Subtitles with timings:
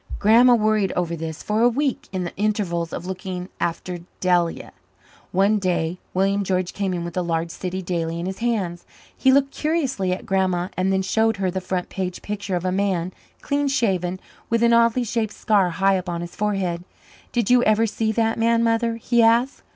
[0.17, 4.71] Grandma worried over this for a week in the intervals of looking after Delia.
[5.31, 8.83] One day William George came in with a large city daily in his hands.
[9.15, 12.71] He looked curiously at Grandma and then showed her the front page picture of a
[12.71, 14.19] man, clean shaven,
[14.49, 16.83] with an oddly shaped scar high up on his forehead.
[17.31, 19.61] "Did you ever see that man, Mother?" he asked.